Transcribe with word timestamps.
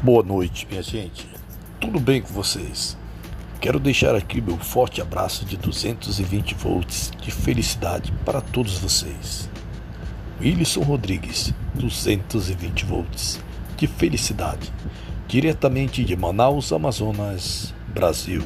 Boa 0.00 0.22
noite, 0.22 0.64
minha 0.70 0.80
gente. 0.80 1.26
Tudo 1.80 1.98
bem 1.98 2.22
com 2.22 2.32
vocês? 2.32 2.96
Quero 3.60 3.80
deixar 3.80 4.14
aqui 4.14 4.40
meu 4.40 4.56
forte 4.56 5.02
abraço 5.02 5.44
de 5.44 5.56
220 5.56 6.54
volts 6.54 7.10
de 7.20 7.32
felicidade 7.32 8.12
para 8.24 8.40
todos 8.40 8.78
vocês. 8.78 9.50
Wilson 10.40 10.82
Rodrigues, 10.82 11.52
220 11.74 12.84
volts 12.84 13.40
de 13.76 13.88
felicidade, 13.88 14.72
diretamente 15.26 16.04
de 16.04 16.14
Manaus, 16.14 16.72
Amazonas, 16.72 17.74
Brasil. 17.88 18.44